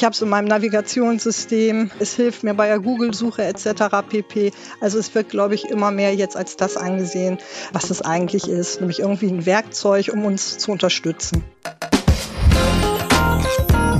[0.00, 1.90] Ich habe es in meinem Navigationssystem.
[1.98, 3.96] Es hilft mir bei der Google-Suche etc.
[4.08, 4.50] pp.
[4.80, 7.36] Also es wird, glaube ich, immer mehr jetzt als das angesehen,
[7.74, 11.44] was es eigentlich ist, nämlich irgendwie ein Werkzeug, um uns zu unterstützen.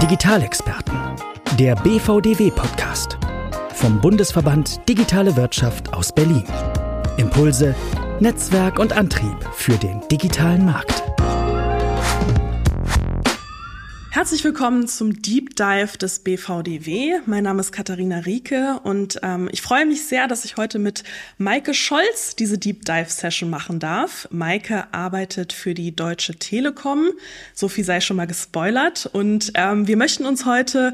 [0.01, 0.97] Digitalexperten,
[1.59, 3.19] der BVDW-Podcast
[3.75, 6.45] vom Bundesverband Digitale Wirtschaft aus Berlin.
[7.19, 7.75] Impulse,
[8.21, 11.00] Netzwerk und Antrieb für den digitalen Markt.
[14.21, 17.21] Herzlich willkommen zum Deep Dive des BVDW.
[17.25, 21.05] Mein Name ist Katharina Rieke und ähm, ich freue mich sehr, dass ich heute mit
[21.39, 24.29] Maike Scholz diese Deep Dive Session machen darf.
[24.31, 27.07] Maike arbeitet für die Deutsche Telekom.
[27.55, 29.09] So viel sei schon mal gespoilert.
[29.11, 30.93] Und ähm, wir möchten uns heute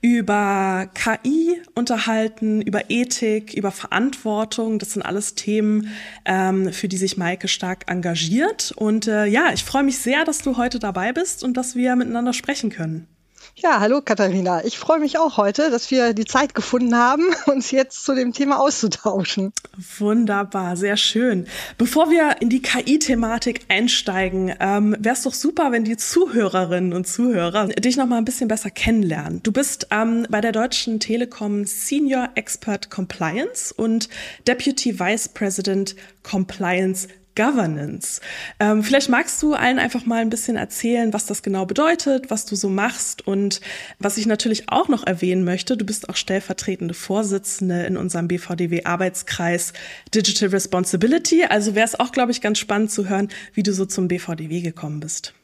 [0.00, 4.80] über KI unterhalten, über Ethik, über Verantwortung.
[4.80, 5.94] Das sind alles Themen,
[6.24, 8.72] ähm, für die sich Maike stark engagiert.
[8.74, 11.94] Und äh, ja, ich freue mich sehr, dass du heute dabei bist und dass wir
[11.94, 13.08] miteinander sprechen sprechen können.
[13.56, 14.64] Ja, hallo Katharina.
[14.64, 18.32] Ich freue mich auch heute, dass wir die Zeit gefunden haben, uns jetzt zu dem
[18.32, 19.52] Thema auszutauschen.
[19.98, 21.46] Wunderbar, sehr schön.
[21.76, 27.06] Bevor wir in die KI-Thematik einsteigen, ähm, wäre es doch super, wenn die Zuhörerinnen und
[27.06, 29.40] Zuhörer dich noch mal ein bisschen besser kennenlernen.
[29.42, 34.08] Du bist ähm, bei der Deutschen Telekom Senior Expert Compliance und
[34.48, 38.20] Deputy Vice President Compliance Governance.
[38.60, 42.46] Ähm, vielleicht magst du allen einfach mal ein bisschen erzählen, was das genau bedeutet, was
[42.46, 43.60] du so machst und
[43.98, 49.72] was ich natürlich auch noch erwähnen möchte, du bist auch stellvertretende Vorsitzende in unserem BVDW-Arbeitskreis
[50.14, 51.44] Digital Responsibility.
[51.44, 54.60] Also wäre es auch, glaube ich, ganz spannend zu hören, wie du so zum BVDW
[54.60, 55.34] gekommen bist.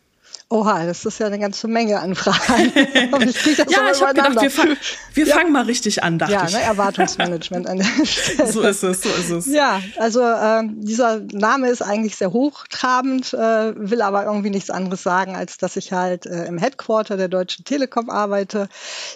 [0.53, 2.73] Oha, das ist ja eine ganze Menge an Fragen.
[2.75, 4.77] ich ja, ich habe gedacht, wir, fang,
[5.15, 5.37] wir ja.
[5.37, 6.55] fangen mal richtig an, dachte ja, ich.
[6.55, 8.51] Ne, Erwartungsmanagement an der Stelle.
[8.51, 9.47] So ist es, so ist es.
[9.47, 15.05] Ja, also äh, dieser Name ist eigentlich sehr hochtrabend, äh, will aber irgendwie nichts anderes
[15.05, 18.69] sagen, als dass ich halt äh, im Headquarter der Deutschen Telekom arbeite,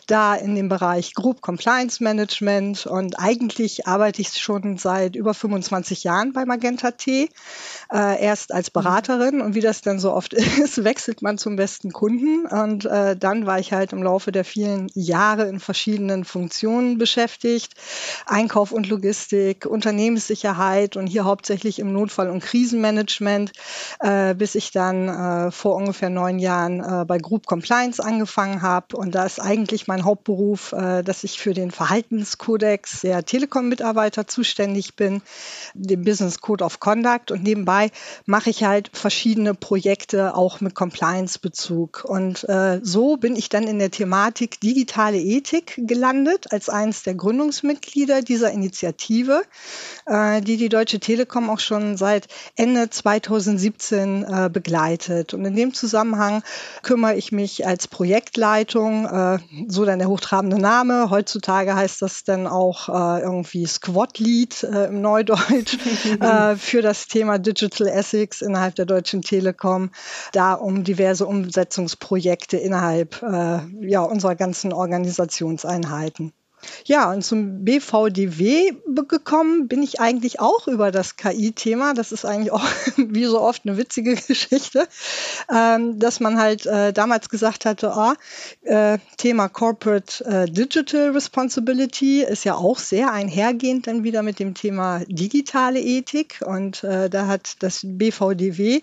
[0.07, 6.05] da in dem Bereich Group Compliance Management und eigentlich arbeite ich schon seit über 25
[6.05, 7.29] Jahren bei Magenta T,
[7.93, 10.33] äh, erst als Beraterin und wie das dann so oft
[10.63, 12.47] ist, wechselt man zum besten Kunden.
[12.47, 17.73] Und äh, dann war ich halt im Laufe der vielen Jahre in verschiedenen Funktionen beschäftigt.
[18.27, 23.53] Einkauf und Logistik, Unternehmenssicherheit und hier hauptsächlich im Notfall- und Krisenmanagement,
[23.99, 28.97] äh, bis ich dann äh, vor ungefähr neun Jahren äh, bei Group Compliance angefangen habe.
[28.97, 34.95] Und da ist eigentlich mein Hauptberuf, äh, dass ich für den Verhaltenskodex der Telekom-Mitarbeiter zuständig
[34.95, 35.23] bin,
[35.73, 37.31] den Business Code of Conduct.
[37.31, 37.91] Und nebenbei
[38.27, 42.05] mache ich halt verschiedene Projekte auch mit Compliance Vereinsbezug.
[42.05, 47.15] Und äh, so bin ich dann in der Thematik digitale Ethik gelandet, als eines der
[47.15, 49.43] Gründungsmitglieder dieser Initiative,
[50.07, 52.27] äh, die die Deutsche Telekom auch schon seit
[52.57, 55.35] Ende 2017 äh, begleitet.
[55.35, 56.43] Und in dem Zusammenhang
[56.83, 59.39] kümmere ich mich als Projektleitung, äh,
[59.69, 61.11] so dann der hochtrabende Name.
[61.11, 65.79] Heutzutage heißt das dann auch äh, irgendwie Squad Lead äh, im Neudeutsch
[66.21, 69.91] äh, für das Thema Digital Ethics innerhalb der Deutschen Telekom,
[70.33, 76.33] da um diverse diverse Umsetzungsprojekte innerhalb äh, ja, unserer ganzen Organisationseinheiten.
[76.85, 78.73] Ja, und zum BVDW
[79.09, 81.95] gekommen bin ich eigentlich auch über das KI-Thema.
[81.95, 82.65] Das ist eigentlich auch
[82.97, 84.89] wie so oft eine witzige Geschichte,
[85.55, 88.15] ähm, dass man halt äh, damals gesagt hatte, ah,
[88.63, 94.55] äh, Thema Corporate äh, Digital Responsibility ist ja auch sehr einhergehend dann wieder mit dem
[94.55, 96.43] Thema digitale Ethik.
[96.45, 98.83] Und äh, da hat das BVDW,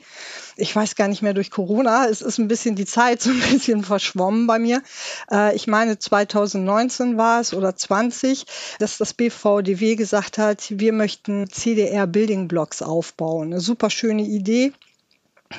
[0.61, 3.39] ich weiß gar nicht mehr durch Corona, es ist ein bisschen die Zeit so ein
[3.39, 4.81] bisschen verschwommen bei mir.
[5.31, 8.45] Äh, ich meine 2019 war es oder 20,
[8.79, 13.51] dass das BVDW gesagt hat, wir möchten CDR Building Blocks aufbauen.
[13.51, 14.71] Eine super schöne Idee.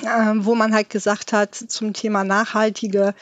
[0.01, 3.13] Ähm, wo man halt gesagt hat zum Thema nachhaltige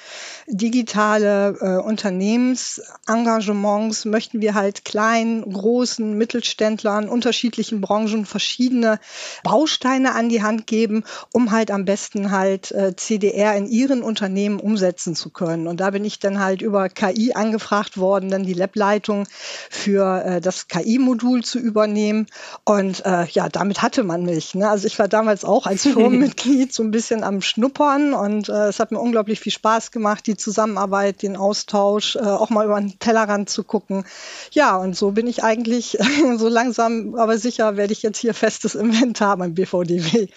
[0.48, 9.00] digitale äh, Unternehmensengagements möchten wir halt kleinen, großen Mittelständlern, unterschiedlichen Branchen verschiedene
[9.44, 14.60] Bausteine an die Hand geben, um halt am besten halt äh, CDR in ihren Unternehmen
[14.60, 15.68] umsetzen zu können.
[15.68, 19.28] Und da bin ich dann halt über KI angefragt worden, dann die Lab-Leitung
[19.70, 22.28] für äh, das KI-Modul zu übernehmen.
[22.64, 24.56] Und äh, ja, damit hatte man mich.
[24.56, 24.70] Ne?
[24.70, 28.68] Also ich war damals auch als Firmenmitglied Lied so ein bisschen am Schnuppern und äh,
[28.68, 32.80] es hat mir unglaublich viel Spaß gemacht, die Zusammenarbeit, den Austausch, äh, auch mal über
[32.80, 34.06] den Tellerrand zu gucken.
[34.52, 35.98] Ja, und so bin ich eigentlich
[36.38, 40.28] so langsam, aber sicher werde ich jetzt hier festes Inventar beim BVDW.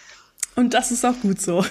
[0.56, 1.64] Und das ist auch gut so.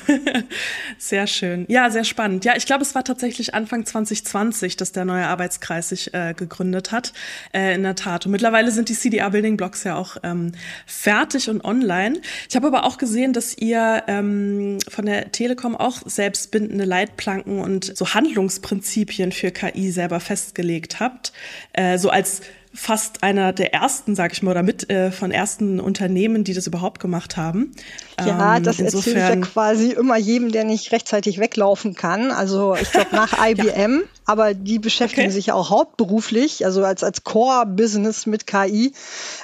[0.98, 1.66] sehr schön.
[1.70, 2.44] Ja, sehr spannend.
[2.44, 6.92] Ja, ich glaube, es war tatsächlich Anfang 2020, dass der neue Arbeitskreis sich äh, gegründet
[6.92, 7.14] hat.
[7.54, 8.26] Äh, in der Tat.
[8.26, 10.52] Und mittlerweile sind die CDA Building Blocks ja auch ähm,
[10.86, 12.20] fertig und online.
[12.50, 17.96] Ich habe aber auch gesehen, dass ihr ähm, von der Telekom auch selbstbindende Leitplanken und
[17.96, 21.32] so Handlungsprinzipien für KI selber festgelegt habt.
[21.74, 22.42] Äh, so als
[22.74, 26.66] fast einer der ersten, sag ich mal, oder mit äh, von ersten Unternehmen, die das
[26.66, 27.72] überhaupt gemacht haben.
[28.20, 32.32] Ja, ähm, das erzähle ich ja quasi immer jedem, der nicht rechtzeitig weglaufen kann.
[32.32, 33.66] Also ich glaube nach IBM,
[34.02, 34.08] ja.
[34.26, 35.34] aber die beschäftigen okay.
[35.34, 38.94] sich ja auch hauptberuflich, also als, als Core-Business mit KI,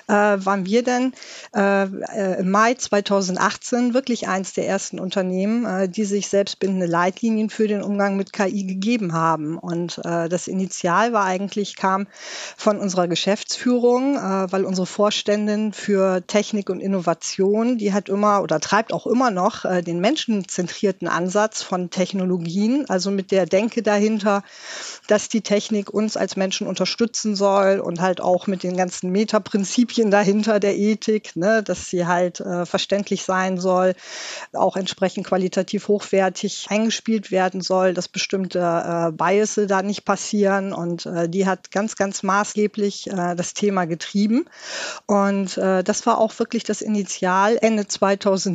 [0.08, 1.14] äh, waren wir dann
[1.56, 7.50] äh, äh im Mai 2018 wirklich eins der ersten Unternehmen, äh, die sich selbstbindende Leitlinien
[7.50, 9.58] für den Umgang mit KI gegeben haben.
[9.58, 12.08] Und äh, das Initial war eigentlich, kam
[12.56, 18.59] von unserer Geschäftsführung, äh, weil unsere Vorständin für Technik und Innovation, die hat immer oder
[18.62, 24.44] treibt auch immer noch äh, den menschenzentrierten Ansatz von Technologien, also mit der Denke dahinter,
[25.08, 30.12] dass die Technik uns als Menschen unterstützen soll und halt auch mit den ganzen Metaprinzipien
[30.12, 33.96] dahinter der Ethik, ne, dass sie halt äh, verständlich sein soll,
[34.54, 41.06] auch entsprechend qualitativ hochwertig eingespielt werden soll, dass bestimmte äh, Biases da nicht passieren und
[41.06, 44.46] äh, die hat ganz, ganz maßgeblich äh, das Thema getrieben.
[45.06, 47.88] Und äh, das war auch wirklich das Initial Ende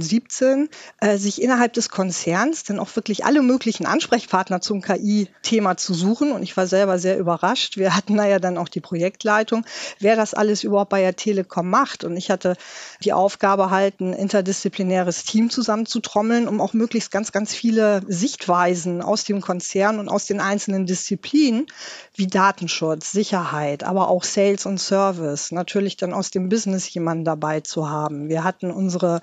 [0.01, 0.69] 2017,
[1.01, 6.33] äh, sich innerhalb des Konzerns dann auch wirklich alle möglichen Ansprechpartner zum KI-Thema zu suchen.
[6.33, 7.77] Und ich war selber sehr überrascht.
[7.77, 9.65] Wir hatten da ja dann auch die Projektleitung,
[10.01, 12.05] wer das alles überhaupt bei der Telekom macht.
[12.05, 12.57] Und ich hatte
[13.03, 19.25] die Aufgabe halt, ein interdisziplinäres Team zusammenzutrommeln, um auch möglichst ganz, ganz viele Sichtweisen aus
[19.25, 21.67] dem Konzern und aus den einzelnen Disziplinen
[22.17, 27.61] wie Datenschutz, Sicherheit, aber auch Sales und Service, natürlich dann aus dem Business jemanden dabei
[27.61, 28.29] zu haben.
[28.29, 29.21] Wir hatten unsere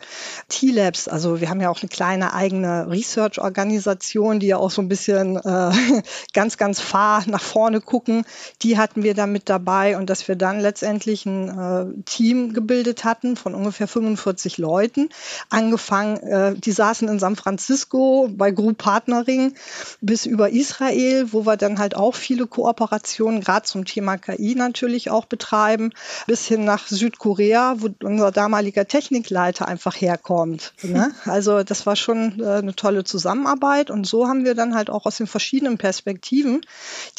[0.49, 4.89] T-Labs, also wir haben ja auch eine kleine eigene Research-Organisation, die ja auch so ein
[4.89, 5.71] bisschen äh,
[6.33, 8.25] ganz, ganz fahr nach vorne gucken.
[8.61, 13.05] Die hatten wir da mit dabei und dass wir dann letztendlich ein äh, Team gebildet
[13.05, 15.07] hatten von ungefähr 45 Leuten.
[15.49, 19.53] Angefangen, äh, die saßen in San Francisco bei Group Partnering
[20.01, 24.55] bis über Israel, wo wir dann halt auch viele Kooperationen Kooperationen gerade zum Thema KI
[24.55, 25.91] natürlich auch betreiben,
[26.25, 30.73] bis hin nach Südkorea, wo unser damaliger Technikleiter einfach herkommt.
[30.81, 31.11] Ne?
[31.25, 35.05] Also das war schon äh, eine tolle Zusammenarbeit und so haben wir dann halt auch
[35.05, 36.61] aus den verschiedenen Perspektiven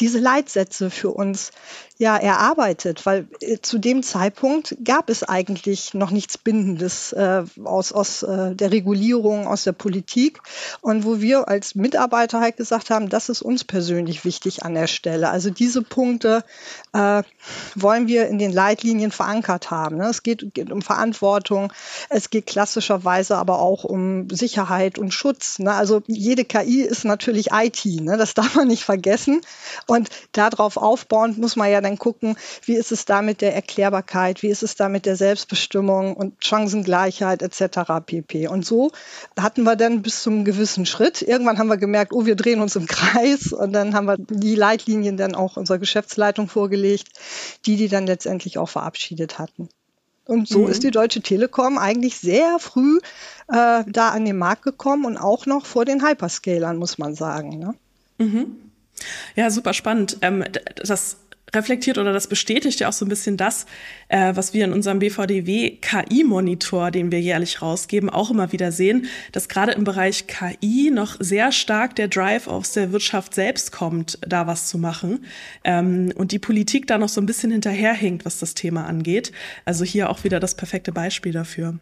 [0.01, 1.53] diese Leitsätze für uns
[2.03, 7.93] ja erarbeitet, weil äh, zu dem Zeitpunkt gab es eigentlich noch nichts Bindendes äh, aus,
[7.93, 10.41] aus äh, der Regulierung, aus der Politik
[10.81, 14.89] und wo wir als Mitarbeiter halt gesagt haben, das ist uns persönlich wichtig an der
[14.89, 15.31] Stelle.
[15.31, 16.43] Also diese Punkte
[16.93, 17.23] äh,
[17.77, 19.99] wollen wir in den Leitlinien verankert haben.
[19.99, 20.09] Ne?
[20.09, 21.73] Es geht, geht, um Verantwortung,
[22.09, 25.61] es geht klassischerweise aber auch um Sicherheit und Schutz.
[25.61, 25.73] Ne?
[25.73, 28.17] Also jede KI ist natürlich IT, ne?
[28.17, 29.41] das darf man nicht vergessen
[29.87, 33.55] und darauf aufbauend muss man ja dann dann gucken, wie ist es da mit der
[33.55, 38.05] Erklärbarkeit, wie ist es da mit der Selbstbestimmung und Chancengleichheit etc.
[38.05, 38.49] pp.
[38.49, 38.91] Und so
[39.39, 41.23] hatten wir dann bis zum gewissen Schritt.
[41.23, 44.55] Irgendwann haben wir gemerkt, oh, wir drehen uns im Kreis und dann haben wir die
[44.55, 47.09] Leitlinien dann auch unserer Geschäftsleitung vorgelegt,
[47.67, 49.69] die die dann letztendlich auch verabschiedet hatten.
[50.25, 50.69] Und so mhm.
[50.69, 52.99] ist die Deutsche Telekom eigentlich sehr früh
[53.49, 57.59] äh, da an den Markt gekommen und auch noch vor den Hyperscalern, muss man sagen.
[57.59, 57.75] Ne?
[58.19, 58.57] Mhm.
[59.35, 60.19] Ja, super spannend.
[60.21, 60.45] Ähm,
[60.77, 61.17] das
[61.55, 63.67] reflektiert oder das bestätigt ja auch so ein bisschen das,
[64.09, 69.07] äh, was wir in unserem BVDW KI-Monitor, den wir jährlich rausgeben, auch immer wieder sehen,
[69.33, 74.19] dass gerade im Bereich KI noch sehr stark der Drive aus der Wirtschaft selbst kommt,
[74.27, 75.25] da was zu machen.
[75.65, 79.33] Ähm, und die Politik da noch so ein bisschen hinterherhinkt, was das Thema angeht.
[79.65, 81.79] Also hier auch wieder das perfekte Beispiel dafür.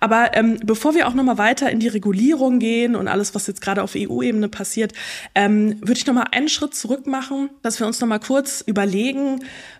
[0.00, 3.60] Aber ähm, bevor wir auch nochmal weiter in die Regulierung gehen und alles, was jetzt
[3.60, 4.92] gerade auf EU-Ebene passiert,
[5.34, 9.03] ähm, würde ich nochmal einen Schritt zurück machen, dass wir uns nochmal kurz überlegen,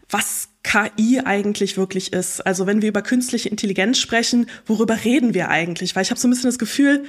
[0.09, 2.45] was KI eigentlich wirklich ist.
[2.47, 5.95] Also wenn wir über künstliche Intelligenz sprechen, worüber reden wir eigentlich?
[5.95, 7.05] Weil ich habe so ein bisschen das Gefühl,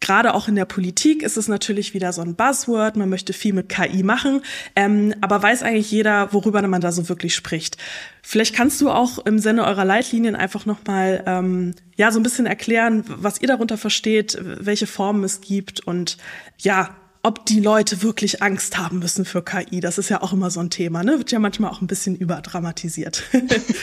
[0.00, 3.52] gerade auch in der Politik ist es natürlich wieder so ein Buzzword, man möchte viel
[3.52, 4.42] mit KI machen,
[4.74, 7.76] ähm, aber weiß eigentlich jeder, worüber man da so wirklich spricht.
[8.22, 12.46] Vielleicht kannst du auch im Sinne eurer Leitlinien einfach nochmal ähm, ja so ein bisschen
[12.46, 16.18] erklären, was ihr darunter versteht, welche Formen es gibt und
[16.58, 16.94] ja,
[17.26, 19.80] ob die Leute wirklich Angst haben müssen für KI.
[19.80, 21.18] Das ist ja auch immer so ein Thema, ne?
[21.18, 23.24] Wird ja manchmal auch ein bisschen überdramatisiert.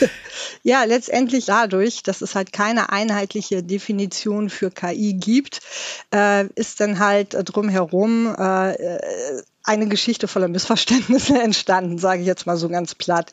[0.62, 5.60] ja, letztendlich dadurch, dass es halt keine einheitliche Definition für KI gibt,
[6.10, 8.72] äh, ist dann halt drumherum äh,
[9.64, 13.32] eine Geschichte voller Missverständnisse entstanden, sage ich jetzt mal so ganz platt.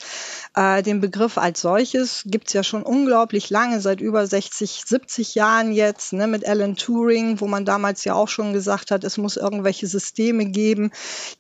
[0.55, 5.73] Äh, den Begriff als solches gibt's ja schon unglaublich lange, seit über 60, 70 Jahren
[5.73, 9.35] jetzt, ne, mit Alan Turing, wo man damals ja auch schon gesagt hat, es muss
[9.35, 10.91] irgendwelche Systeme geben,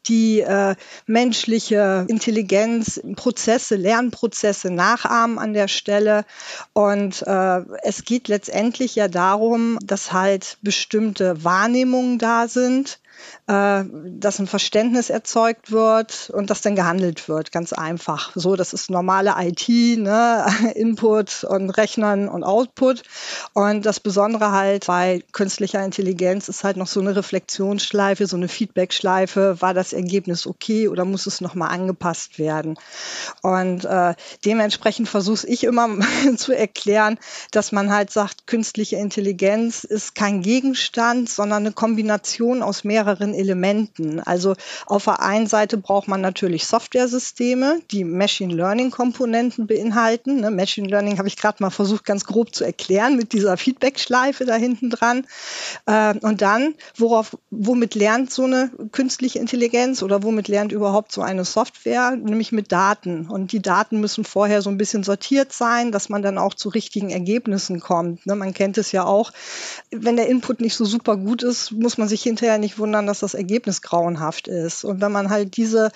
[0.07, 6.25] die äh, menschliche Intelligenz, Prozesse, Lernprozesse nachahmen an der Stelle.
[6.73, 12.99] Und äh, es geht letztendlich ja darum, dass halt bestimmte Wahrnehmungen da sind
[13.47, 18.31] äh, dass ein Verständnis erzeugt wird und dass dann gehandelt wird, ganz einfach.
[18.35, 20.45] So, das ist normale IT, ne?
[20.75, 23.03] Input und Rechnern und Output.
[23.53, 28.47] Und das Besondere halt bei künstlicher Intelligenz ist halt noch so eine Reflexionsschleife, so eine
[28.47, 29.61] Feedbackschleife.
[29.61, 32.77] War das Ergebnis okay oder muss es nochmal angepasst werden?
[33.41, 35.89] Und äh, dementsprechend versuche ich immer
[36.37, 37.17] zu erklären,
[37.51, 44.19] dass man halt sagt, künstliche Intelligenz ist kein Gegenstand, sondern eine Kombination aus mehreren Elementen.
[44.19, 50.41] Also auf der einen Seite braucht man natürlich Softwaresysteme, die Machine Learning Komponenten beinhalten.
[50.41, 54.45] Ne, Machine Learning habe ich gerade mal versucht, ganz grob zu erklären mit dieser Feedback-Schleife
[54.45, 55.25] da hinten dran.
[55.85, 61.21] Äh, und dann, worauf, womit lernt so eine künstliche Intelligenz oder womit lernt überhaupt so
[61.21, 62.11] eine Software?
[62.11, 63.27] Nämlich mit Daten.
[63.27, 66.69] Und die Daten müssen vorher so ein bisschen sortiert sein, dass man dann auch zu
[66.69, 68.25] richtigen Ergebnissen kommt.
[68.25, 69.31] Ne, man kennt es ja auch,
[69.91, 73.19] wenn der Input nicht so super gut ist, muss man sich hinterher nicht wundern, dass
[73.19, 74.83] das Ergebnis grauenhaft ist.
[74.83, 75.91] Und wenn man halt diese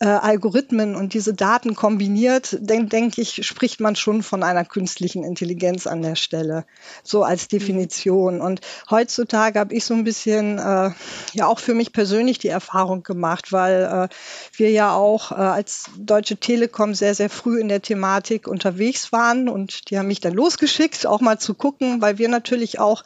[0.00, 5.24] äh, Algorithmen und diese Daten kombiniert, denke denk ich, spricht man schon von einer künstlichen
[5.24, 6.64] Intelligenz an der Stelle,
[7.02, 8.40] so als Definition.
[8.40, 8.60] Und
[8.90, 10.90] heutzutage habe ich so ein bisschen, äh,
[11.32, 14.14] ja auch für mich persönlich die Erfahrung gemacht, weil äh,
[14.56, 19.48] wir ja auch äh, als Deutsche Telekom sehr, sehr früh in der Thematik unterwegs waren
[19.48, 23.04] und die haben mich dann losgeschickt, auch mal zu gucken, weil wir natürlich auch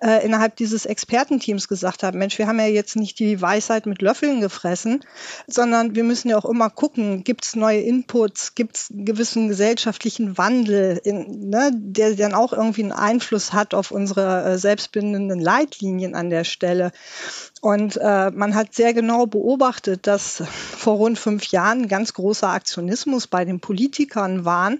[0.00, 4.02] äh, innerhalb dieses Expertenteams gesagt haben, Mensch, wir haben ja jetzt nicht die Weisheit mit
[4.02, 5.04] Löffeln gefressen,
[5.46, 9.48] sondern wir müssen ja auch immer gucken, gibt es neue Inputs, gibt es einen gewissen
[9.48, 15.40] gesellschaftlichen Wandel, in, ne, der dann auch irgendwie einen Einfluss hat auf unsere äh, selbstbindenden
[15.40, 16.92] Leitlinien an der Stelle.
[17.60, 20.42] Und äh, man hat sehr genau beobachtet, dass
[20.76, 24.78] vor rund fünf Jahren ganz großer Aktionismus bei den Politikern waren,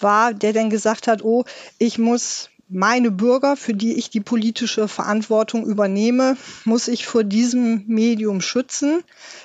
[0.00, 1.44] war, der dann gesagt hat, oh,
[1.78, 7.84] ich muss meine Bürger, für die ich die politische Verantwortung übernehme, muss ich vor diesem
[7.86, 9.04] Medium schützen,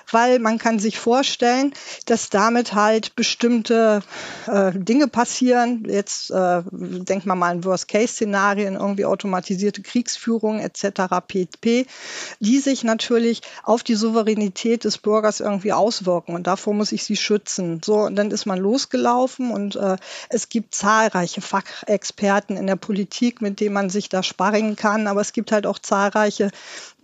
[0.10, 1.72] weil man kann sich vorstellen,
[2.08, 4.02] dass damit halt bestimmte
[4.48, 5.86] äh, Dinge passieren.
[5.88, 11.24] Jetzt äh, denkt man mal an Worst-Case-Szenarien, irgendwie automatisierte Kriegsführung etc.
[11.28, 11.86] pp,
[12.40, 17.18] die sich natürlich auf die Souveränität des Bürgers irgendwie auswirken und davor muss ich sie
[17.18, 17.82] schützen.
[17.86, 19.98] So, und dann ist man losgelaufen und äh,
[20.30, 25.08] es gibt zahlreiche Fachexperten in der Politik, Politik, mit dem man sich da sparringen kann.
[25.08, 26.50] Aber es gibt halt auch zahlreiche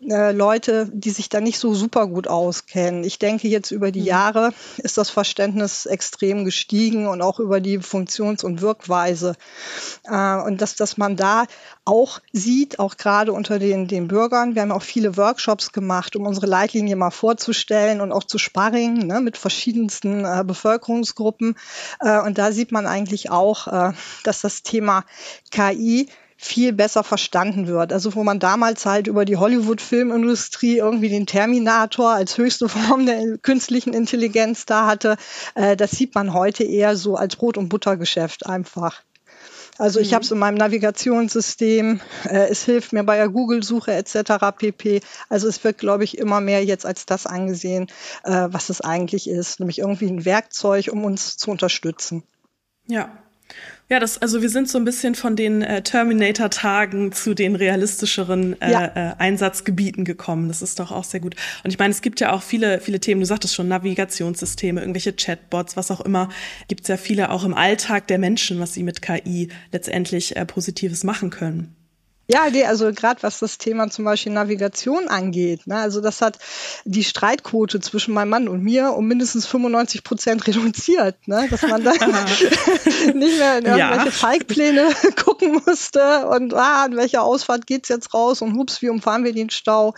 [0.01, 3.03] äh, Leute, die sich da nicht so super gut auskennen.
[3.03, 4.05] Ich denke, jetzt über die mhm.
[4.05, 9.35] Jahre ist das Verständnis extrem gestiegen und auch über die Funktions- und Wirkweise.
[10.03, 11.45] Äh, und dass, dass man da
[11.83, 14.53] auch sieht, auch gerade unter den, den Bürgern.
[14.53, 19.07] Wir haben auch viele Workshops gemacht, um unsere Leitlinie mal vorzustellen und auch zu sparringen
[19.07, 21.55] ne, mit verschiedensten äh, Bevölkerungsgruppen.
[22.01, 23.67] Äh, und da sieht man eigentlich auch,
[24.23, 25.03] dass das Thema
[25.51, 26.07] KI
[26.37, 27.91] viel besser verstanden wird.
[27.91, 33.37] Also wo man damals halt über die Hollywood-Filmindustrie irgendwie den Terminator als höchste Form der
[33.39, 35.17] künstlichen Intelligenz da hatte,
[35.55, 39.01] äh, das sieht man heute eher so als Brot- und Buttergeschäft einfach.
[39.79, 40.15] Also ich mhm.
[40.15, 44.57] habe es in meinem Navigationssystem, äh, es hilft mir bei der Google-Suche etc.
[44.57, 45.01] pp.
[45.29, 47.87] Also es wird, glaube ich, immer mehr jetzt als das angesehen,
[48.23, 52.23] äh, was es eigentlich ist, nämlich irgendwie ein Werkzeug, um uns zu unterstützen.
[52.87, 53.11] Ja,
[53.89, 58.61] ja, das, also wir sind so ein bisschen von den äh, Terminator-Tagen zu den realistischeren
[58.61, 58.85] äh, ja.
[58.85, 60.49] äh, Einsatzgebieten gekommen.
[60.49, 61.35] Das ist doch auch sehr gut.
[61.63, 65.13] Und ich meine, es gibt ja auch viele, viele Themen, du sagtest schon, Navigationssysteme, irgendwelche
[65.13, 66.27] Chatbots, was auch immer.
[66.67, 70.45] Gibt es ja viele auch im Alltag der Menschen, was sie mit KI letztendlich äh,
[70.45, 71.76] Positives machen können.
[72.27, 76.39] Ja, nee, also gerade was das Thema zum Beispiel Navigation angeht, ne, also das hat
[76.83, 81.83] die Streitquote zwischen meinem Mann und mir um mindestens 95 Prozent reduziert, ne, dass man
[81.83, 81.95] dann
[83.13, 84.11] nicht mehr in irgendwelche ja.
[84.11, 84.89] Feigpläne
[85.23, 89.33] gucken musste und ah, an welcher Ausfahrt geht's jetzt raus und hups, wie umfahren wir
[89.33, 89.93] den Stau.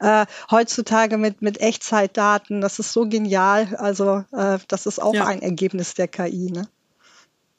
[0.00, 3.76] Äh, heutzutage mit, mit Echtzeitdaten, das ist so genial.
[3.76, 5.26] Also äh, das ist auch ja.
[5.26, 6.50] ein Ergebnis der KI.
[6.50, 6.66] Ne?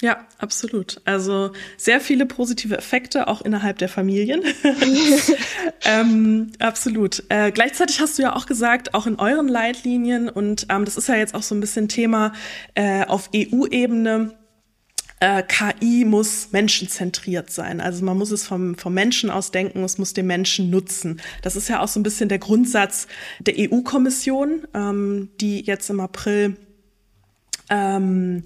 [0.02, 1.02] Ja, absolut.
[1.06, 4.44] Also sehr viele positive Effekte, auch innerhalb der Familien.
[5.86, 7.24] ähm, absolut.
[7.30, 11.08] Äh, gleichzeitig hast du ja auch gesagt, auch in euren Leitlinien, und ähm, das ist
[11.08, 12.34] ja jetzt auch so ein bisschen Thema
[12.74, 14.34] äh, auf EU-Ebene,
[15.22, 17.80] äh, KI muss menschenzentriert sein.
[17.80, 21.22] Also man muss es vom, vom Menschen aus denken, es muss den Menschen nutzen.
[21.42, 23.08] Das ist ja auch so ein bisschen der Grundsatz
[23.40, 26.58] der EU-Kommission, ähm, die jetzt im April
[27.70, 28.44] ähm,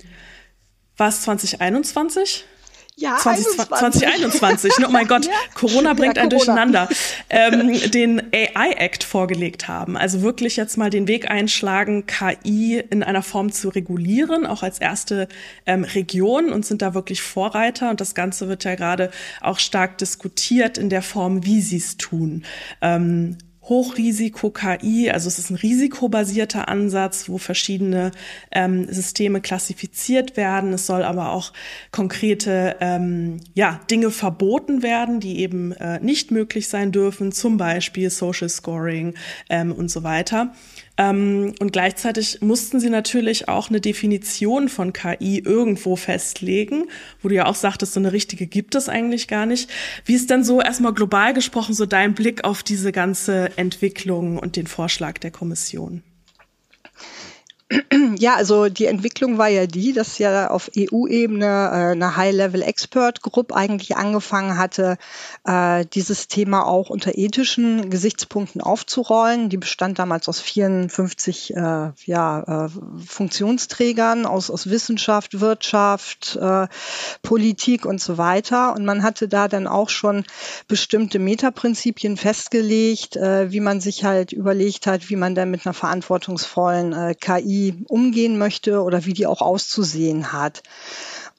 [0.99, 2.45] war es 2021?
[2.99, 4.73] Ja, 20, 2021.
[4.85, 5.31] oh mein Gott, ja.
[5.53, 6.89] Corona bringt ja, einen durcheinander.
[7.31, 9.95] Ähm, den AI Act vorgelegt haben.
[9.95, 14.79] Also wirklich jetzt mal den Weg einschlagen, KI in einer Form zu regulieren, auch als
[14.79, 15.27] erste
[15.67, 17.91] ähm, Region und sind da wirklich Vorreiter.
[17.91, 21.97] Und das Ganze wird ja gerade auch stark diskutiert in der Form, wie sie es
[21.97, 22.45] tun.
[22.81, 23.37] Ähm,
[23.69, 28.11] Hochrisiko-KI, also es ist ein risikobasierter Ansatz, wo verschiedene
[28.51, 30.73] ähm, Systeme klassifiziert werden.
[30.73, 31.53] Es soll aber auch
[31.91, 38.09] konkrete ähm, ja, Dinge verboten werden, die eben äh, nicht möglich sein dürfen, zum Beispiel
[38.09, 39.13] Social Scoring
[39.49, 40.53] ähm, und so weiter.
[40.99, 46.89] Ähm, und gleichzeitig mussten sie natürlich auch eine Definition von KI irgendwo festlegen,
[47.21, 49.69] wo du ja auch sagtest, so eine richtige gibt es eigentlich gar nicht.
[50.03, 54.57] Wie ist denn so erstmal global gesprochen so dein Blick auf diese ganze Entwicklung und
[54.57, 56.03] den Vorschlag der Kommission?
[58.17, 63.95] Ja, also die Entwicklung war ja die, dass ja auf EU-Ebene äh, eine High-Level-Expert-Group eigentlich
[63.95, 64.97] angefangen hatte,
[65.45, 69.49] äh, dieses Thema auch unter ethischen Gesichtspunkten aufzurollen.
[69.49, 72.69] Die bestand damals aus 54 äh, ja, äh,
[73.05, 76.67] Funktionsträgern aus, aus Wissenschaft, Wirtschaft, äh,
[77.21, 78.73] Politik und so weiter.
[78.75, 80.25] Und man hatte da dann auch schon
[80.67, 85.73] bestimmte Metaprinzipien festgelegt, äh, wie man sich halt überlegt hat, wie man dann mit einer
[85.73, 87.15] verantwortungsvollen äh,
[87.59, 90.63] KI umgehen möchte oder wie die auch auszusehen hat.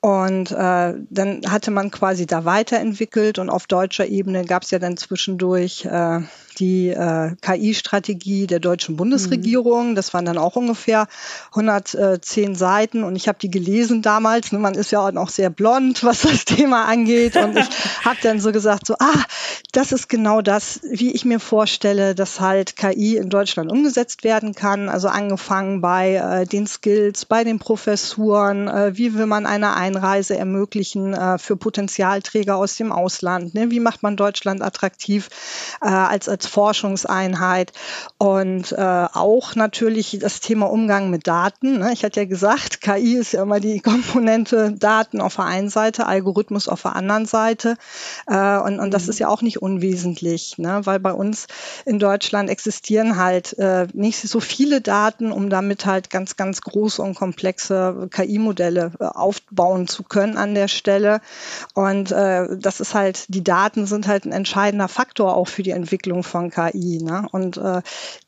[0.00, 4.78] Und äh, dann hatte man quasi da weiterentwickelt und auf deutscher Ebene gab es ja
[4.78, 6.20] dann zwischendurch äh,
[6.60, 9.90] die äh, KI-Strategie der deutschen Bundesregierung.
[9.90, 9.94] Mhm.
[9.94, 11.08] Das waren dann auch ungefähr
[11.52, 14.52] 110 Seiten und ich habe die gelesen damals.
[14.52, 17.36] Ne, man ist ja auch noch sehr blond, was das Thema angeht.
[17.36, 17.68] Und ich
[18.04, 19.24] habe dann so gesagt, so, ah,
[19.72, 24.54] das ist genau das, wie ich mir vorstelle, dass halt KI in Deutschland umgesetzt werden
[24.54, 24.88] kann.
[24.88, 30.36] Also angefangen bei äh, den Skills, bei den Professuren, äh, wie will man eine Einreise
[30.36, 33.54] ermöglichen äh, für Potenzialträger aus dem Ausland?
[33.54, 33.70] Ne?
[33.70, 35.30] Wie macht man Deutschland attraktiv
[35.80, 37.73] äh, als, als Forschungseinheit
[38.19, 41.78] und äh, auch natürlich das Thema Umgang mit Daten.
[41.78, 41.92] Ne?
[41.92, 46.07] Ich hatte ja gesagt, KI ist ja immer die Komponente Daten auf der einen Seite,
[46.07, 47.76] Algorithmus auf der anderen Seite.
[48.26, 49.11] Äh, und, und das mhm.
[49.11, 50.80] ist ja auch nicht unwesentlich, ne?
[50.85, 51.47] weil bei uns
[51.87, 57.00] in Deutschland existieren halt äh, nicht so viele Daten, um damit halt ganz, ganz große
[57.02, 61.21] und komplexe KI-Modelle äh, aufbauen zu können an der Stelle.
[61.75, 65.71] Und äh, das ist halt, die Daten sind halt ein entscheidender Faktor auch für die
[65.71, 67.02] Entwicklung von KI.
[67.02, 67.26] Ne?
[67.30, 67.82] Und äh,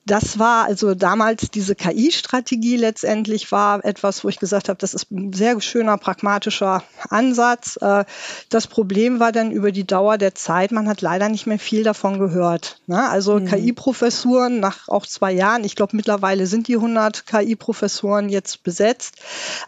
[0.05, 5.12] das war also damals diese KI-Strategie letztendlich war etwas, wo ich gesagt habe, das ist
[5.12, 7.79] ein sehr schöner pragmatischer Ansatz.
[7.81, 8.05] Äh,
[8.48, 11.85] das Problem war dann über die Dauer der Zeit, man hat leider nicht mehr viel
[11.85, 12.81] davon gehört.
[12.87, 13.09] Ne?
[13.09, 13.46] Also mhm.
[13.46, 19.16] KI-Professuren nach auch zwei Jahren, ich glaube mittlerweile sind die 100 KI-Professuren jetzt besetzt,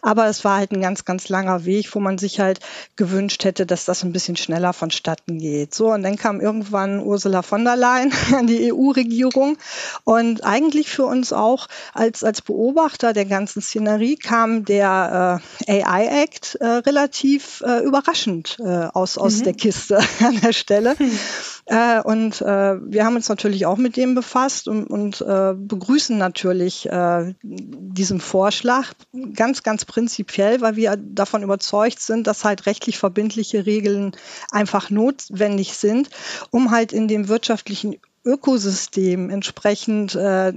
[0.01, 2.59] aber es war halt ein ganz, ganz langer Weg, wo man sich halt
[2.97, 5.73] gewünscht hätte, dass das ein bisschen schneller vonstatten geht.
[5.73, 8.11] So, und dann kam irgendwann Ursula von der Leyen
[8.43, 9.57] die EU-Regierung
[10.03, 16.23] und eigentlich für uns auch als, als Beobachter der ganzen Szenerie kam der äh, AI
[16.23, 19.43] Act äh, relativ äh, überraschend äh, aus, aus mhm.
[19.43, 20.95] der Kiste an der Stelle.
[20.97, 21.19] Mhm.
[22.03, 26.87] Und äh, wir haben uns natürlich auch mit dem befasst und, und begrüßen natürlich
[27.41, 28.93] diesen Vorschlag
[29.33, 34.11] ganz, ganz prinzipiell, weil wir davon überzeugt sind, dass halt rechtlich verbindliche Regeln
[34.51, 36.09] einfach notwendig sind,
[36.51, 40.51] um halt in dem wirtschaftlichen Ökosystem entsprechend äh,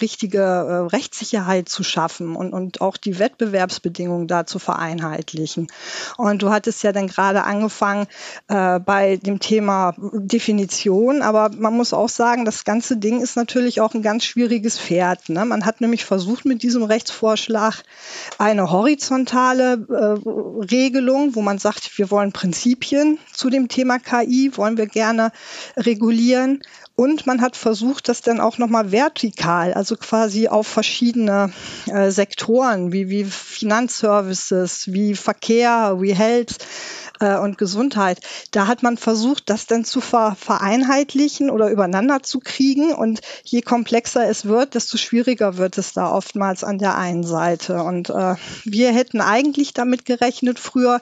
[0.00, 5.68] richtige äh, Rechtssicherheit zu schaffen und, und auch die Wettbewerbsbedingungen da zu vereinheitlichen.
[6.16, 8.06] Und du hattest ja dann gerade angefangen
[8.48, 13.82] äh, bei dem Thema Definition, aber man muss auch sagen, das ganze Ding ist natürlich
[13.82, 15.28] auch ein ganz schwieriges Pferd.
[15.28, 15.44] Ne?
[15.44, 17.82] Man hat nämlich versucht, mit diesem Rechtsvorschlag
[18.38, 24.78] eine horizontale äh, Regelung, wo man sagt, wir wollen Prinzipien zu dem Thema KI, wollen
[24.78, 25.32] wir gerne
[25.76, 26.62] regulieren
[26.96, 31.52] und man hat versucht, das dann auch nochmal vertikal, also quasi auf verschiedene
[31.86, 36.58] äh, Sektoren wie, wie Finanzservices, wie Verkehr, wie Health
[37.20, 38.20] äh, und Gesundheit.
[38.50, 42.92] Da hat man versucht, das dann zu ver vereinheitlichen oder übereinander zu kriegen.
[42.92, 47.82] Und je komplexer es wird, desto schwieriger wird es da oftmals an der einen Seite.
[47.82, 51.00] Und äh, wir hätten eigentlich damit gerechnet früher,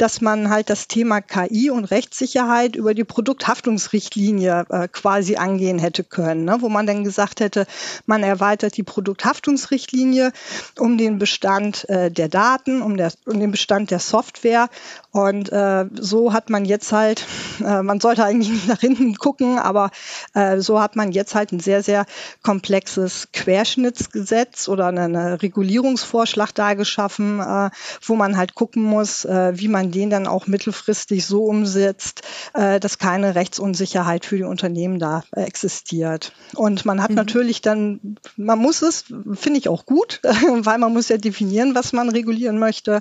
[0.00, 6.04] dass man halt das Thema KI und Rechtssicherheit über die Produkthaftungsrichtlinie äh, quasi angehen hätte
[6.04, 6.56] können, ne?
[6.60, 7.66] wo man dann gesagt hätte,
[8.06, 10.32] man erweitert die Produkthaftungsrichtlinie
[10.78, 14.70] um den Bestand äh, der Daten, um, der, um den Bestand der Software
[15.12, 17.26] und äh, so hat man jetzt halt,
[17.64, 19.90] äh, man sollte eigentlich nicht nach hinten gucken, aber
[20.34, 22.06] äh, so hat man jetzt halt ein sehr, sehr
[22.42, 27.70] komplexes Querschnittsgesetz oder einen Regulierungsvorschlag da geschaffen, äh,
[28.02, 32.22] wo man halt gucken muss, wie man den dann auch mittelfristig so umsetzt,
[32.54, 36.32] äh, dass keine Rechtsunsicherheit für die Unternehmen da äh, existiert.
[36.54, 37.16] Und man hat mhm.
[37.16, 41.92] natürlich dann, man muss es, finde ich auch gut, weil man muss ja definieren, was
[41.92, 43.00] man regulieren möchte,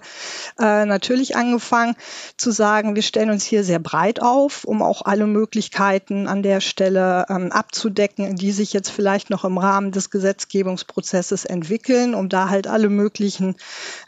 [0.60, 1.96] äh, natürlich angefangen
[2.38, 6.62] zu sagen, wir stellen uns hier sehr breit auf, um auch alle Möglichkeiten an der
[6.62, 12.50] Stelle ähm, abzudecken, die sich jetzt vielleicht noch im Rahmen des Gesetzgebungsprozesses entwickeln, um da
[12.50, 13.56] halt alle möglichen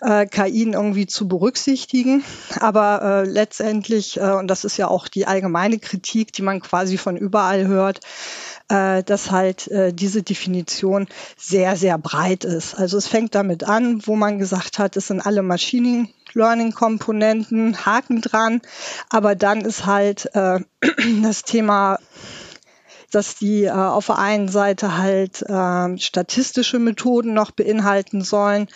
[0.02, 2.24] äh, KIen irgendwie zu berücksichtigen.
[2.60, 6.98] Aber äh, letztendlich, äh, und das ist ja auch die allgemeine Kritik, die man quasi
[6.98, 8.00] von überall hört,
[8.70, 11.08] äh, dass halt äh, diese Definition
[11.38, 12.76] sehr, sehr breit ist.
[12.76, 18.22] Also es fängt damit an, wo man gesagt hat, es sind alle Machine Learning-Komponenten, Haken
[18.22, 18.62] dran.
[19.10, 20.60] Aber dann ist halt äh,
[21.24, 22.00] das Thema
[23.12, 28.68] dass die äh, auf der einen Seite halt äh, statistische Methoden noch beinhalten sollen,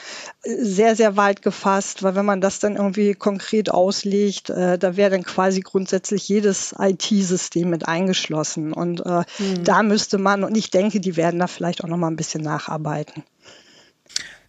[0.43, 5.11] sehr, sehr weit gefasst, weil wenn man das dann irgendwie konkret auslegt, äh, da wäre
[5.11, 8.73] dann quasi grundsätzlich jedes IT-System mit eingeschlossen.
[8.73, 9.63] Und äh, mhm.
[9.63, 12.43] da müsste man, und ich denke, die werden da vielleicht auch noch mal ein bisschen
[12.43, 13.23] nacharbeiten.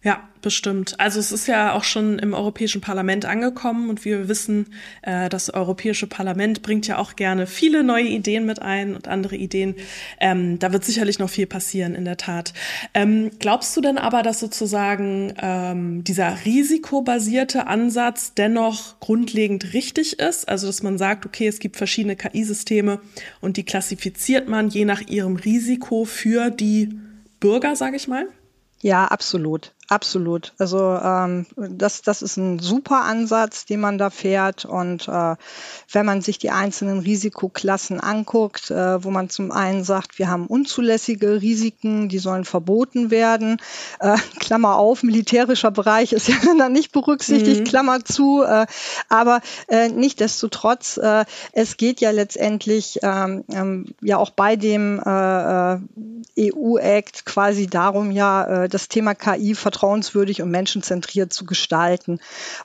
[0.07, 0.97] Ja, bestimmt.
[1.01, 4.67] Also es ist ja auch schon im Europäischen Parlament angekommen und wir wissen,
[5.01, 9.35] äh, das Europäische Parlament bringt ja auch gerne viele neue Ideen mit ein und andere
[9.35, 9.75] Ideen.
[10.21, 12.53] Ähm, da wird sicherlich noch viel passieren, in der Tat.
[12.93, 20.47] Ähm, glaubst du denn aber, dass sozusagen ähm, dieser risikobasierte Ansatz dennoch grundlegend richtig ist?
[20.47, 23.01] Also dass man sagt, okay, es gibt verschiedene KI-Systeme
[23.41, 26.97] und die klassifiziert man je nach ihrem Risiko für die
[27.41, 28.29] Bürger, sage ich mal?
[28.81, 29.73] Ja, absolut.
[29.89, 30.53] Absolut.
[30.57, 34.65] Also ähm, das, das ist ein super Ansatz, den man da fährt.
[34.65, 35.35] Und äh,
[35.91, 40.47] wenn man sich die einzelnen Risikoklassen anguckt, äh, wo man zum einen sagt, wir haben
[40.47, 43.61] unzulässige Risiken, die sollen verboten werden.
[43.99, 47.65] Äh, Klammer auf, militärischer Bereich ist ja dann nicht berücksichtigt, mhm.
[47.65, 48.43] Klammer zu.
[48.43, 48.65] Äh,
[49.07, 51.23] aber äh, nichtdestotrotz, äh,
[51.53, 55.79] es geht ja letztendlich ähm, ähm, ja auch bei dem äh, äh
[56.37, 62.19] EU-Act quasi darum, ja, äh, das Thema KI vertrauenswürdig und menschenzentriert zu gestalten.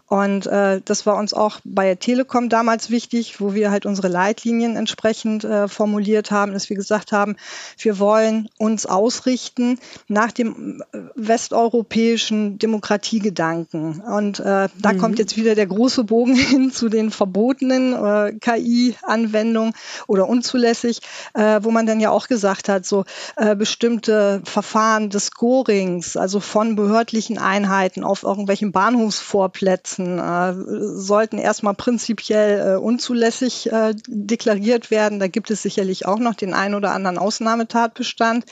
[0.08, 4.08] Und äh, das war uns auch bei der Telekom damals wichtig, wo wir halt unsere
[4.08, 7.36] Leitlinien entsprechend äh, formuliert haben, dass wir gesagt haben,
[7.78, 14.00] wir wollen uns ausrichten nach dem äh, westeuropäischen Demokratiegedanken.
[14.00, 14.98] Und äh, da mhm.
[14.98, 19.74] kommt jetzt wieder der große Bogen hin zu den verbotenen äh, KI-Anwendungen
[20.06, 21.00] oder unzulässig,
[21.34, 23.04] äh, wo man dann ja auch gesagt hat, so
[23.36, 30.54] äh, bestimmte Verfahren des Scorings, also von Behörden, behördlichen Einheiten auf irgendwelchen Bahnhofsvorplätzen äh,
[30.94, 35.18] sollten erstmal prinzipiell äh, unzulässig äh, deklariert werden.
[35.18, 38.44] Da gibt es sicherlich auch noch den einen oder anderen Ausnahmetatbestand.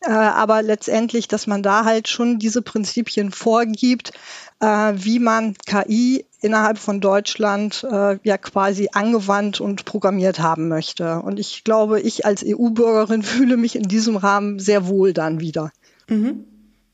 [0.00, 4.10] Äh, aber letztendlich, dass man da halt schon diese Prinzipien vorgibt,
[4.58, 11.20] äh, wie man KI innerhalb von Deutschland äh, ja quasi angewandt und programmiert haben möchte.
[11.20, 15.70] Und ich glaube, ich als EU-Bürgerin fühle mich in diesem Rahmen sehr wohl dann wieder.
[16.08, 16.46] Mhm.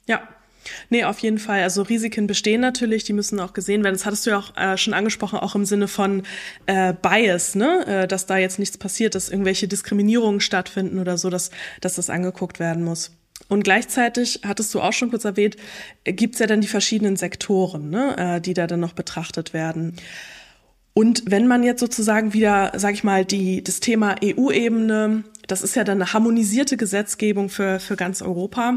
[0.06, 0.20] Ja,
[0.90, 1.62] Nee, auf jeden Fall.
[1.62, 3.94] Also Risiken bestehen natürlich, die müssen auch gesehen werden.
[3.94, 6.22] Das hattest du ja auch äh, schon angesprochen, auch im Sinne von
[6.66, 7.86] äh, Bias, ne?
[7.86, 12.10] Äh, dass da jetzt nichts passiert, dass irgendwelche Diskriminierungen stattfinden oder so, dass, dass das
[12.10, 13.12] angeguckt werden muss.
[13.48, 15.56] Und gleichzeitig, hattest du auch schon kurz erwähnt,
[16.04, 18.16] gibt's ja dann die verschiedenen Sektoren, ne?
[18.16, 19.96] äh, die da dann noch betrachtet werden.
[20.94, 25.74] Und wenn man jetzt sozusagen wieder, sag ich mal, die, das Thema EU-Ebene, das ist
[25.74, 28.74] ja dann eine harmonisierte Gesetzgebung für, für ganz Europa,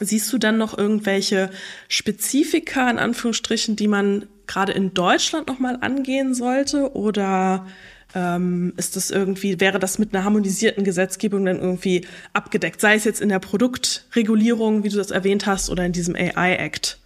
[0.00, 1.50] Siehst du dann noch irgendwelche
[1.88, 6.94] Spezifika in Anführungsstrichen, die man gerade in Deutschland nochmal angehen sollte?
[6.94, 7.66] Oder
[8.14, 12.80] ähm, ist das irgendwie, wäre das mit einer harmonisierten Gesetzgebung dann irgendwie abgedeckt?
[12.80, 16.98] Sei es jetzt in der Produktregulierung, wie du das erwähnt hast, oder in diesem AI-Act?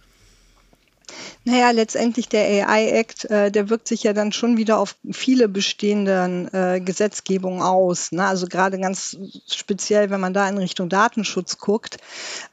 [1.45, 6.49] Naja, letztendlich der AI-Act, äh, der wirkt sich ja dann schon wieder auf viele bestehende
[6.53, 8.13] äh, Gesetzgebungen aus.
[8.13, 8.25] Ne?
[8.25, 9.17] Also gerade ganz
[9.51, 11.97] speziell, wenn man da in Richtung Datenschutz guckt,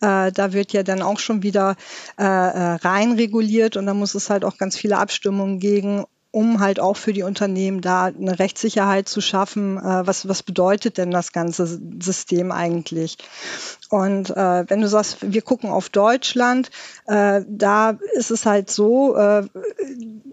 [0.01, 1.77] äh, da wird ja dann auch schon wieder
[2.19, 6.61] äh, äh rein reguliert und da muss es halt auch ganz viele Abstimmungen gegen um
[6.61, 9.79] halt auch für die Unternehmen da eine Rechtssicherheit zu schaffen.
[9.79, 11.67] Äh, was, was bedeutet denn das ganze
[12.01, 13.19] System eigentlich?
[13.89, 16.71] Und äh, wenn du sagst, wir gucken auf Deutschland,
[17.07, 19.43] äh, da ist es halt so, äh,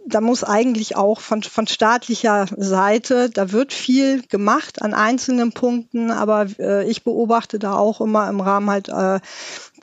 [0.06, 6.12] da muss eigentlich auch von, von staatlicher Seite, da wird viel gemacht an einzelnen Punkten,
[6.12, 9.20] aber äh, ich beobachte da auch immer im Rahmen halt äh,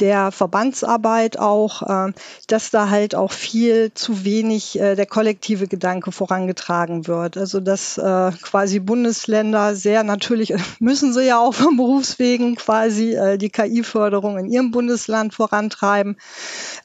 [0.01, 2.13] der Verbandsarbeit auch, äh,
[2.47, 7.37] dass da halt auch viel zu wenig äh, der kollektive Gedanke vorangetragen wird.
[7.37, 13.51] Also dass äh, quasi Bundesländer sehr natürlich, müssen sie ja auch vom Berufswegen quasi die
[13.51, 16.17] KI-Förderung in ihrem Bundesland vorantreiben.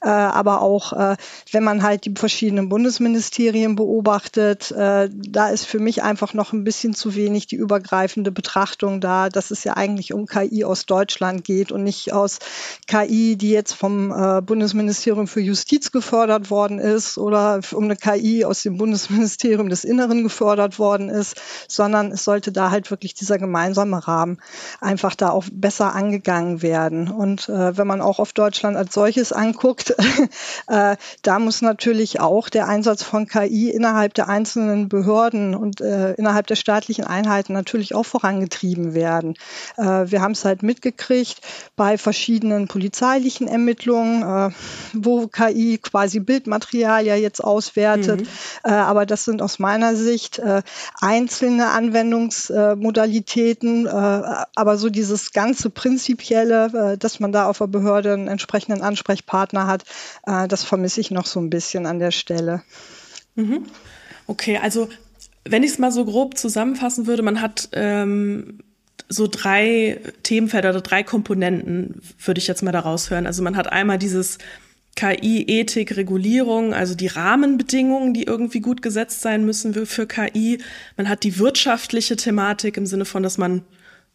[0.00, 6.52] Aber auch, wenn man halt die verschiedenen Bundesministerien beobachtet, da ist für mich einfach noch
[6.52, 10.86] ein bisschen zu wenig die übergreifende Betrachtung da, dass es ja eigentlich um KI aus
[10.86, 12.38] Deutschland geht und nicht aus
[12.86, 17.96] KI KI, die jetzt vom äh, Bundesministerium für Justiz gefördert worden ist oder um eine
[17.96, 23.14] KI aus dem Bundesministerium des Inneren gefördert worden ist, sondern es sollte da halt wirklich
[23.14, 24.38] dieser gemeinsame Rahmen
[24.80, 27.10] einfach da auch besser angegangen werden.
[27.10, 29.94] Und äh, wenn man auch auf Deutschland als solches anguckt,
[30.68, 36.12] äh, da muss natürlich auch der Einsatz von KI innerhalb der einzelnen Behörden und äh,
[36.14, 39.34] innerhalb der staatlichen Einheiten natürlich auch vorangetrieben werden.
[39.76, 41.40] Äh, wir haben es halt mitgekriegt
[41.76, 44.50] bei verschiedenen Politikern, polizeilichen Ermittlungen, äh,
[44.92, 48.22] wo KI quasi Bildmaterial ja jetzt auswertet.
[48.22, 48.26] Mhm.
[48.64, 50.62] Äh, aber das sind aus meiner Sicht äh,
[51.00, 53.86] einzelne Anwendungsmodalitäten.
[53.86, 58.82] Äh, aber so dieses ganze Prinzipielle, äh, dass man da auf der Behörde einen entsprechenden
[58.82, 59.84] Ansprechpartner hat,
[60.26, 62.62] äh, das vermisse ich noch so ein bisschen an der Stelle.
[63.36, 63.66] Mhm.
[64.26, 64.88] Okay, also
[65.44, 68.58] wenn ich es mal so grob zusammenfassen würde, man hat ähm,
[69.10, 73.26] so drei Themenfelder oder drei Komponenten, würde ich jetzt mal daraus hören.
[73.26, 74.38] Also man hat einmal dieses
[74.96, 80.58] KI, Ethik, Regulierung, also die Rahmenbedingungen, die irgendwie gut gesetzt sein müssen für KI.
[80.96, 83.62] Man hat die wirtschaftliche Thematik im Sinne von, dass man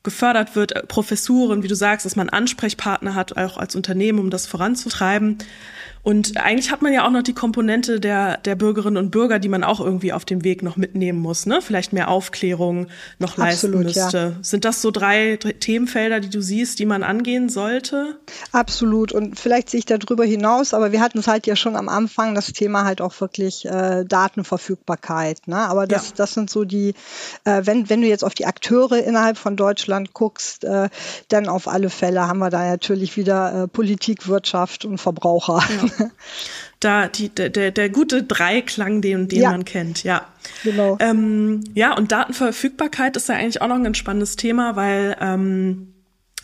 [0.03, 4.45] gefördert wird, Professuren, wie du sagst, dass man Ansprechpartner hat, auch als Unternehmen, um das
[4.45, 5.39] voranzutreiben.
[6.06, 9.50] Und eigentlich hat man ja auch noch die Komponente der, der Bürgerinnen und Bürger, die
[9.50, 11.63] man auch irgendwie auf dem Weg noch mitnehmen muss, ne?
[11.63, 14.36] Vielleicht mehr Aufklärung noch leisten Absolut, müsste.
[14.38, 14.44] Ja.
[14.44, 18.20] Sind das so drei Themenfelder, die du siehst, die man angehen sollte?
[18.52, 19.13] Absolut.
[19.13, 22.36] Und vielleicht sehe ich darüber hinaus, aber wir hatten es halt ja schon am Anfang,
[22.36, 25.48] das Thema halt auch wirklich äh, Datenverfügbarkeit.
[25.48, 25.58] Ne?
[25.58, 26.13] Aber das, ja.
[26.18, 26.94] das sind so die,
[27.46, 30.89] äh, wenn, wenn du jetzt auf die Akteure innerhalb von Deutschland guckst, äh,
[31.30, 35.63] dann auf alle Fälle haben wir da natürlich wieder äh, Politik, Wirtschaft und Verbraucher.
[35.68, 35.94] Ja.
[36.79, 39.51] da die, der, der, der gute Dreiklang, den, den ja.
[39.51, 40.27] man kennt, ja.
[40.63, 40.97] Genau.
[40.99, 45.93] Ähm, ja, und Datenverfügbarkeit ist ja eigentlich auch noch ein ganz spannendes Thema, weil ähm,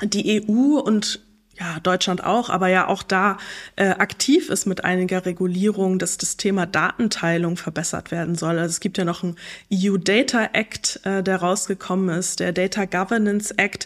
[0.01, 1.19] die EU und
[1.61, 3.37] ja, Deutschland auch, aber ja auch da
[3.75, 8.57] äh, aktiv ist mit einiger Regulierung, dass das Thema Datenteilung verbessert werden soll.
[8.57, 9.35] Also es gibt ja noch einen
[9.71, 13.85] EU Data Act, äh, der rausgekommen ist, der Data Governance Act.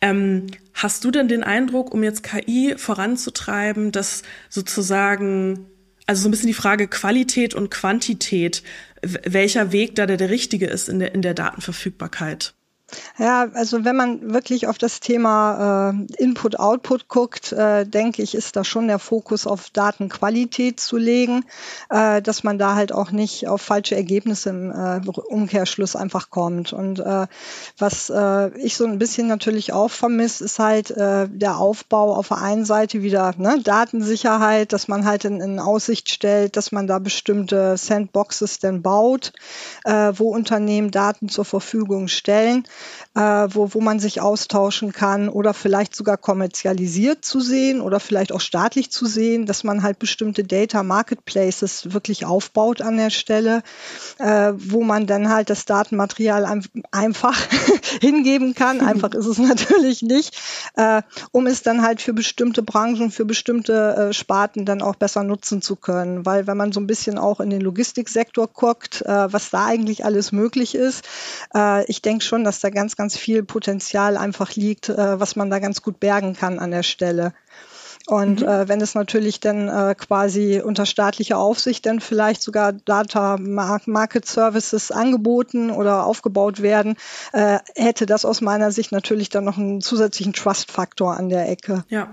[0.00, 5.66] Ähm, hast du denn den Eindruck, um jetzt KI voranzutreiben, dass sozusagen
[6.06, 8.62] also so ein bisschen die Frage Qualität und Quantität,
[9.02, 12.54] welcher Weg da der, der richtige ist in der, in der Datenverfügbarkeit?
[13.18, 18.54] Ja, also wenn man wirklich auf das Thema äh, Input-Output guckt, äh, denke ich, ist
[18.54, 21.44] da schon der Fokus auf Datenqualität zu legen,
[21.90, 26.72] äh, dass man da halt auch nicht auf falsche Ergebnisse im äh, Umkehrschluss einfach kommt.
[26.72, 27.26] Und äh,
[27.76, 32.38] was äh, ich so ein bisschen natürlich auch vermisse, ist halt der Aufbau auf der
[32.38, 36.98] einen Seite wieder ne, Datensicherheit, dass man halt in, in Aussicht stellt, dass man da
[36.98, 39.32] bestimmte Sandboxes denn baut,
[39.84, 42.66] wo Unternehmen Daten zur Verfügung stellen
[43.16, 48.32] äh, wo, wo man sich austauschen kann oder vielleicht sogar kommerzialisiert zu sehen oder vielleicht
[48.32, 53.62] auch staatlich zu sehen, dass man halt bestimmte Data Marketplaces wirklich aufbaut an der Stelle,
[54.18, 57.36] äh, wo man dann halt das Datenmaterial ein, einfach
[58.00, 58.80] hingeben kann.
[58.80, 60.38] Einfach ist es natürlich nicht,
[60.76, 65.22] äh, um es dann halt für bestimmte Branchen, für bestimmte äh, Sparten dann auch besser
[65.22, 66.26] nutzen zu können.
[66.26, 70.04] Weil wenn man so ein bisschen auch in den Logistiksektor guckt, äh, was da eigentlich
[70.04, 71.06] alles möglich ist,
[71.54, 75.50] äh, ich denke schon, dass da ganz, ganz viel Potenzial einfach liegt, äh, was man
[75.50, 77.32] da ganz gut bergen kann an der Stelle.
[78.06, 78.46] Und mhm.
[78.46, 84.26] äh, wenn es natürlich dann äh, quasi unter staatlicher Aufsicht dann vielleicht sogar Data Market
[84.26, 86.96] Services angeboten oder aufgebaut werden,
[87.32, 91.84] äh, hätte das aus meiner Sicht natürlich dann noch einen zusätzlichen Trust-Faktor an der Ecke.
[91.88, 92.08] Ja.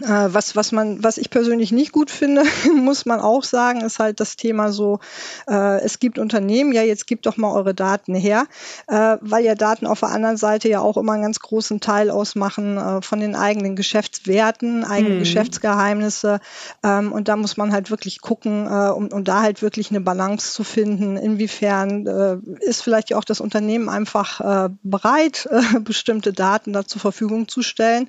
[0.00, 2.42] Äh, was, was man, was ich persönlich nicht gut finde,
[2.74, 4.98] muss man auch sagen, ist halt das Thema so,
[5.46, 8.46] äh, es gibt Unternehmen, ja, jetzt gebt doch mal eure Daten her,
[8.86, 12.10] äh, weil ja Daten auf der anderen Seite ja auch immer einen ganz großen Teil
[12.10, 15.18] ausmachen äh, von den eigenen Geschäftswerten, eigene mhm.
[15.18, 16.40] Geschäftsgeheimnisse.
[16.82, 20.00] Ähm, und da muss man halt wirklich gucken, äh, um, um da halt wirklich eine
[20.00, 24.40] Balance zu finden, inwiefern äh, ist vielleicht ja auch das Unternehmen einfach
[24.82, 25.48] bereit,
[25.80, 28.08] bestimmte Daten da zur Verfügung zu stellen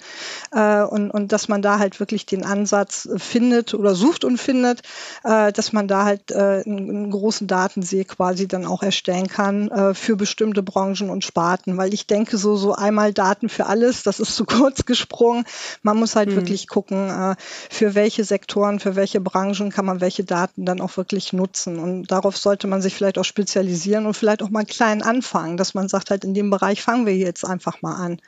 [0.52, 4.82] und, und dass man da halt wirklich den Ansatz findet oder sucht und findet,
[5.24, 9.70] äh, dass man da halt äh, einen, einen, großen Datensee quasi dann auch erstellen kann
[9.72, 11.78] äh, für bestimmte Branchen und Sparten.
[11.78, 15.46] Weil ich denke, so, so einmal Daten für alles, das ist zu kurz gesprungen.
[15.82, 16.36] Man muss halt mhm.
[16.36, 17.36] wirklich gucken, äh,
[17.70, 21.80] für welche Sektoren, für welche Branchen kann man welche Daten dann auch wirklich nutzen.
[21.80, 25.74] Und darauf sollte man sich vielleicht auch spezialisieren und vielleicht auch mal klein anfangen, dass
[25.74, 28.20] man sagt halt, in dem Bereich fangen wir jetzt einfach mal an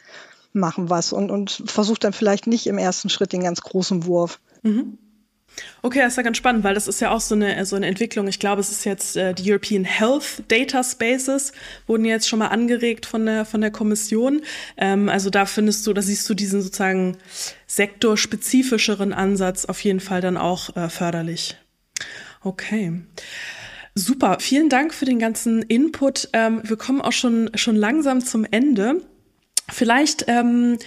[0.57, 4.39] machen was und, und versucht dann vielleicht nicht im ersten Schritt den ganz großen Wurf.
[4.63, 4.97] Mhm.
[5.81, 7.87] Okay, das ist ja ganz spannend, weil das ist ja auch so eine, so eine
[7.87, 8.27] Entwicklung.
[8.27, 11.51] Ich glaube, es ist jetzt äh, die European Health Data Spaces,
[11.87, 14.41] wurden jetzt schon mal angeregt von der, von der Kommission.
[14.77, 17.17] Ähm, also da findest du, da siehst du diesen sozusagen
[17.65, 21.57] sektorspezifischeren Ansatz auf jeden Fall dann auch äh, förderlich.
[22.43, 23.01] Okay.
[23.95, 26.29] Super, vielen Dank für den ganzen Input.
[26.33, 29.01] Ähm, wir kommen auch schon, schon langsam zum Ende.
[29.69, 30.77] Vielleicht ähm,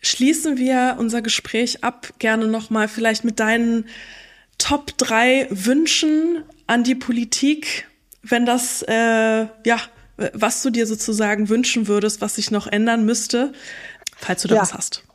[0.00, 3.86] schließen wir unser Gespräch ab, gerne nochmal vielleicht mit deinen
[4.58, 7.88] Top drei Wünschen an die Politik,
[8.22, 9.80] wenn das, äh, ja,
[10.32, 13.52] was du dir sozusagen wünschen würdest, was sich noch ändern müsste,
[14.16, 14.62] falls du da ja.
[14.62, 15.02] was hast.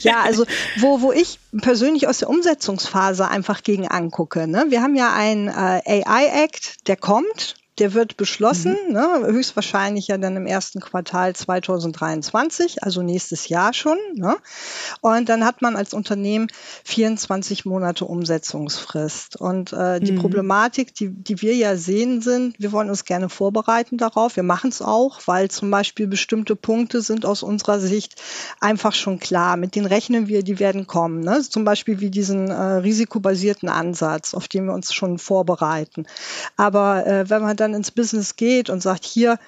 [0.00, 0.44] Ja, also
[0.78, 4.48] wo, wo ich persönlich aus der Umsetzungsphase einfach gegen angucke.
[4.48, 4.66] Ne?
[4.70, 8.92] Wir haben ja einen äh, AI-Act, der kommt der wird beschlossen, mhm.
[8.92, 13.96] ne, höchstwahrscheinlich ja dann im ersten Quartal 2023, also nächstes Jahr schon.
[14.14, 14.36] Ne?
[15.00, 16.48] Und dann hat man als Unternehmen
[16.84, 19.36] 24 Monate Umsetzungsfrist.
[19.36, 20.18] Und äh, die mhm.
[20.18, 24.36] Problematik, die, die wir ja sehen, sind, wir wollen uns gerne vorbereiten darauf.
[24.36, 28.20] Wir machen es auch, weil zum Beispiel bestimmte Punkte sind aus unserer Sicht
[28.60, 29.56] einfach schon klar.
[29.56, 31.20] Mit denen rechnen wir, die werden kommen.
[31.20, 31.40] Ne?
[31.40, 36.06] Zum Beispiel wie diesen äh, risikobasierten Ansatz, auf den wir uns schon vorbereiten.
[36.58, 39.38] Aber äh, wenn man dann ins Business geht und sagt, hier,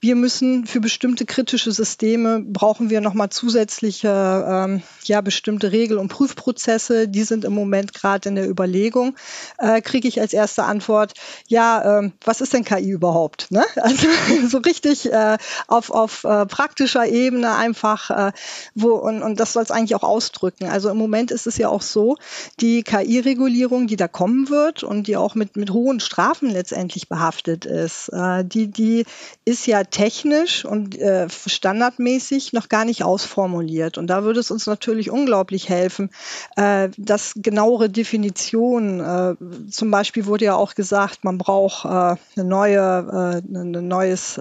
[0.00, 4.08] wir müssen für bestimmte kritische Systeme brauchen wir nochmal zusätzliche,
[4.48, 9.16] ähm, ja, bestimmte Regel- und Prüfprozesse, die sind im Moment gerade in der Überlegung,
[9.58, 11.14] äh, kriege ich als erste Antwort,
[11.48, 13.50] ja, ähm, was ist denn KI überhaupt?
[13.50, 13.64] Ne?
[13.82, 14.06] Also
[14.48, 18.32] so richtig äh, auf, auf äh, praktischer Ebene einfach, äh,
[18.74, 20.66] wo, und, und das soll es eigentlich auch ausdrücken.
[20.66, 22.16] Also im Moment ist es ja auch so,
[22.60, 27.61] die KI-Regulierung, die da kommen wird und die auch mit, mit hohen Strafen letztendlich behaftet
[27.64, 29.04] ist, äh, die, die
[29.44, 33.98] ist ja technisch und äh, standardmäßig noch gar nicht ausformuliert.
[33.98, 36.10] Und da würde es uns natürlich unglaublich helfen,
[36.56, 42.44] äh, dass genauere Definitionen, äh, zum Beispiel wurde ja auch gesagt, man braucht äh, eine
[42.44, 44.40] neue, äh, ein neues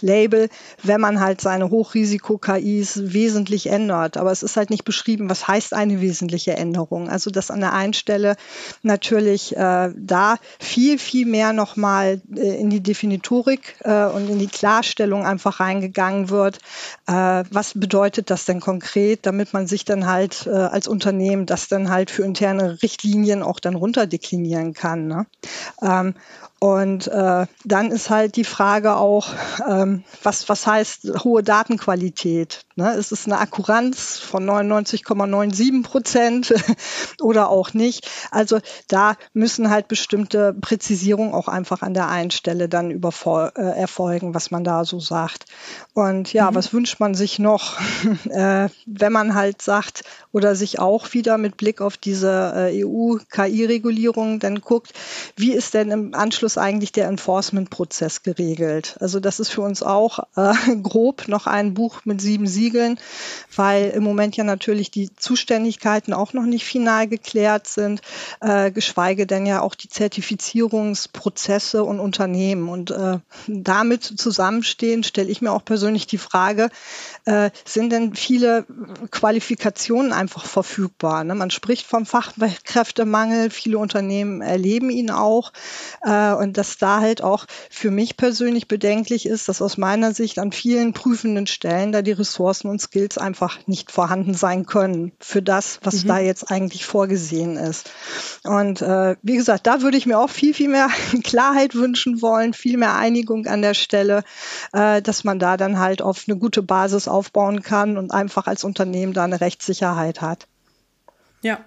[0.00, 0.48] Label,
[0.82, 4.16] wenn man halt seine Hochrisiko-KIs wesentlich ändert.
[4.16, 7.08] Aber es ist halt nicht beschrieben, was heißt eine wesentliche Änderung.
[7.08, 8.36] Also dass an der einen Stelle
[8.82, 15.60] natürlich da viel, viel mehr nochmal in die Definitorik äh, und in die Klarstellung einfach
[15.60, 16.58] reingegangen wird.
[17.06, 21.68] Äh, was bedeutet das denn konkret, damit man sich dann halt äh, als Unternehmen das
[21.68, 25.06] dann halt für interne Richtlinien auch dann runterdeklinieren kann.
[25.06, 25.26] Ne?
[25.82, 26.14] Ähm,
[26.60, 29.28] und äh, dann ist halt die Frage auch,
[29.68, 32.64] ähm, was, was heißt hohe Datenqualität?
[32.74, 32.94] Ne?
[32.94, 36.52] Ist es eine Akkuranz von 99,97 Prozent
[37.20, 38.10] oder auch nicht?
[38.32, 43.62] Also da müssen halt bestimmte Präzisierungen auch einfach an der einen Stelle dann überfol äh,
[43.62, 45.46] erfolgen, was man da so sagt.
[45.94, 46.54] Und ja, mhm.
[46.54, 47.78] was wünscht man sich noch,
[48.30, 54.40] äh, wenn man halt sagt oder sich auch wieder mit Blick auf diese äh, EU-KI-Regulierung
[54.40, 54.92] dann guckt,
[55.36, 58.96] wie ist denn im Anschluss eigentlich der Enforcement-Prozess geregelt?
[59.00, 62.98] Also das ist für uns auch äh, grob noch ein Buch mit sieben Siegeln,
[63.54, 68.00] weil im Moment ja natürlich die Zuständigkeiten auch noch nicht final geklärt sind,
[68.40, 72.68] äh, geschweige denn ja auch die Zertifizierungsprozesse und Unternehmen.
[72.68, 76.68] Und äh, damit zusammenstehen, stelle ich mir auch persönlich die Frage,
[77.26, 78.66] äh, sind denn viele
[79.12, 81.22] Qualifikationen einfach verfügbar?
[81.22, 81.36] Ne?
[81.36, 85.52] Man spricht vom Fachkräftemangel, viele Unternehmen erleben ihn auch.
[86.02, 90.40] Äh, und dass da halt auch für mich persönlich bedenklich ist, dass aus meiner Sicht
[90.40, 95.42] an vielen prüfenden Stellen da die Ressourcen und Skills einfach nicht vorhanden sein können für
[95.42, 96.08] das, was mhm.
[96.08, 97.90] da jetzt eigentlich vorgesehen ist.
[98.42, 100.88] Und äh, wie gesagt, da würde ich mir auch viel, viel mehr
[101.28, 104.24] Klarheit wünschen wollen, viel mehr Einigung an der Stelle,
[104.72, 108.64] äh, dass man da dann halt auf eine gute Basis aufbauen kann und einfach als
[108.64, 110.46] Unternehmen da eine Rechtssicherheit hat.
[111.42, 111.60] Ja.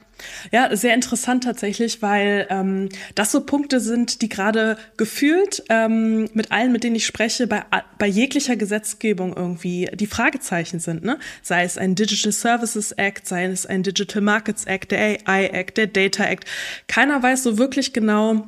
[0.52, 6.52] Ja, sehr interessant tatsächlich, weil ähm, das so Punkte sind, die gerade gefühlt ähm, mit
[6.52, 7.64] allen, mit denen ich spreche, bei,
[7.98, 11.04] bei jeglicher Gesetzgebung irgendwie die Fragezeichen sind.
[11.04, 11.18] Ne?
[11.42, 15.78] Sei es ein Digital Services Act, sei es ein Digital Markets Act, der AI Act,
[15.78, 16.46] der Data Act.
[16.88, 18.48] Keiner weiß so wirklich genau,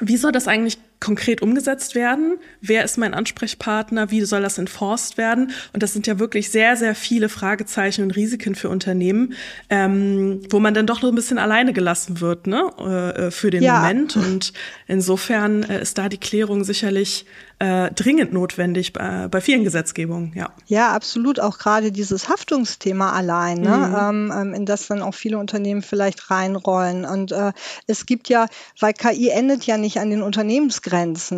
[0.00, 2.38] wie soll das eigentlich konkret umgesetzt werden?
[2.60, 4.10] Wer ist mein Ansprechpartner?
[4.10, 5.52] Wie soll das enforced werden?
[5.72, 9.34] Und das sind ja wirklich sehr, sehr viele Fragezeichen und Risiken für Unternehmen,
[9.70, 13.50] ähm, wo man dann doch noch ein bisschen alleine gelassen wird, ne, äh, äh für
[13.50, 13.80] den ja.
[13.80, 14.16] Moment.
[14.16, 14.52] Und
[14.86, 17.26] insofern äh, ist da die Klärung sicherlich
[17.60, 20.50] äh, dringend notwendig bei, bei vielen Gesetzgebungen, ja.
[20.66, 21.40] Ja, absolut.
[21.40, 23.76] Auch gerade dieses Haftungsthema allein, ne?
[23.76, 23.96] Mhm.
[23.96, 27.04] Ähm, ähm, in das dann auch viele Unternehmen vielleicht reinrollen.
[27.04, 27.52] Und äh,
[27.86, 28.46] es gibt ja,
[28.78, 30.87] weil KI endet ja nicht an den Unternehmensgrenzen.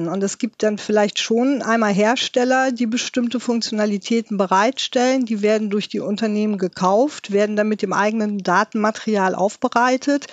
[0.08, 5.24] Und es gibt dann vielleicht schon einmal Hersteller, die bestimmte Funktionalitäten bereitstellen.
[5.24, 10.26] Die werden durch die Unternehmen gekauft, werden dann mit dem eigenen Datenmaterial aufbereitet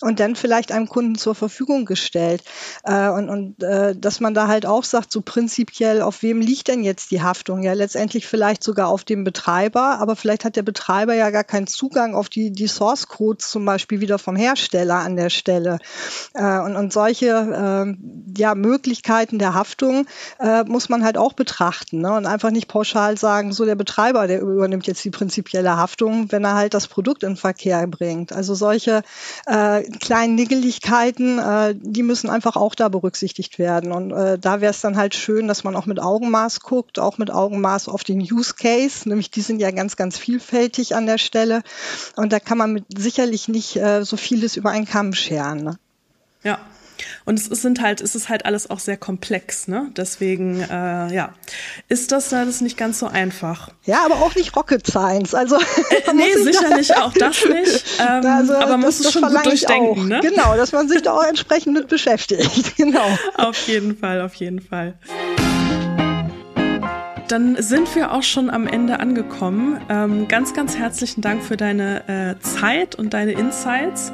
[0.00, 2.42] und dann vielleicht einem Kunden zur Verfügung gestellt.
[2.84, 6.68] Äh, und und äh, dass man da halt auch sagt, so prinzipiell, auf wem liegt
[6.68, 7.62] denn jetzt die Haftung?
[7.62, 11.66] Ja, letztendlich vielleicht sogar auf dem Betreiber, aber vielleicht hat der Betreiber ja gar keinen
[11.66, 15.78] Zugang auf die, die Source Codes zum Beispiel wieder vom Hersteller an der Stelle.
[16.34, 17.96] Äh, und, und solche äh,
[18.36, 20.06] ja, Möglichkeiten der Haftung
[20.38, 22.12] äh, muss man halt auch betrachten ne?
[22.12, 26.44] und einfach nicht pauschal sagen, so der Betreiber, der übernimmt jetzt die prinzipielle Haftung, wenn
[26.44, 28.32] er halt das Produkt in Verkehr bringt.
[28.32, 29.02] Also solche
[29.46, 33.92] äh, kleinen Niggeligkeiten, äh, die müssen einfach auch da berücksichtigt werden.
[33.92, 37.18] Und äh, da wäre es dann halt schön, dass man auch mit Augenmaß guckt, auch
[37.18, 41.18] mit Augenmaß auf den Use Case, nämlich die sind ja ganz, ganz vielfältig an der
[41.18, 41.62] Stelle.
[42.16, 45.62] Und da kann man mit sicherlich nicht äh, so vieles über einen Kamm scheren.
[45.62, 45.78] Ne?
[46.42, 46.58] Ja,
[47.24, 49.90] und es sind halt, es ist halt alles auch sehr komplex, ne?
[49.96, 51.34] Deswegen, äh, ja,
[51.88, 53.70] ist das alles nicht ganz so einfach.
[53.84, 55.34] Ja, aber auch nicht Rocket Science.
[55.34, 57.84] Also äh, nee, sicherlich auch das nicht.
[58.00, 60.20] Ähm, also, aber man muss es schon gut durchdenken, ne?
[60.20, 62.48] Genau, dass man sich da auch entsprechend mit beschäftigt.
[62.76, 63.18] Genau.
[63.36, 64.98] Auf jeden Fall, auf jeden Fall.
[67.28, 69.80] Dann sind wir auch schon am Ende angekommen.
[69.88, 74.12] Ähm, ganz, ganz herzlichen Dank für deine äh, Zeit und deine Insights.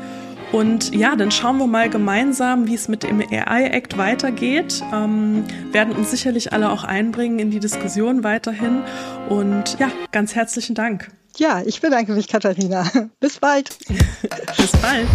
[0.55, 4.85] Und ja, dann schauen wir mal gemeinsam, wie es mit dem AI-Act weitergeht.
[4.93, 5.43] Ähm,
[5.73, 8.85] werden uns sicherlich alle auch einbringen in die Diskussion weiterhin.
[9.29, 11.11] Und ja, ganz herzlichen Dank.
[11.39, 12.89] Ja, ich bedanke mich, Katharina.
[13.21, 13.77] Bis bald.
[14.57, 15.09] Bis bald.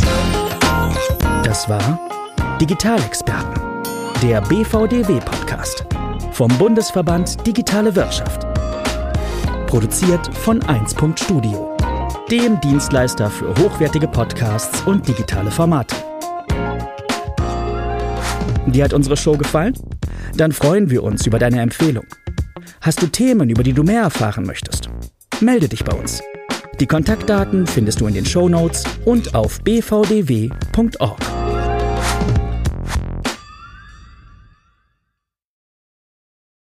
[1.45, 2.09] Das war
[2.59, 3.61] Digitalexperten,
[4.21, 5.85] der BVDW-Podcast
[6.33, 8.45] vom Bundesverband Digitale Wirtschaft.
[9.67, 10.97] Produziert von 1.
[11.15, 11.78] Studio
[12.31, 15.95] dem Dienstleister für hochwertige Podcasts und digitale Formate.
[18.67, 19.73] Dir hat unsere Show gefallen?
[20.35, 22.05] Dann freuen wir uns über deine Empfehlung.
[22.81, 24.89] Hast du Themen, über die du mehr erfahren möchtest?
[25.39, 26.21] Melde dich bei uns.
[26.79, 31.19] Die Kontaktdaten findest du in den Show Notes und auf bvdw.org.